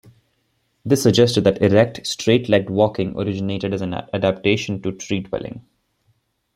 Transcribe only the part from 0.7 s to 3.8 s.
This suggested that erect, straight-legged walking originated